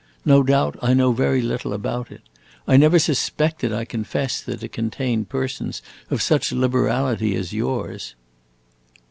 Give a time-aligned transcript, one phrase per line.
[0.25, 2.21] No doubt I know very little about it.
[2.67, 8.15] I never suspected, I confess, that it contained persons of such liberality as yours."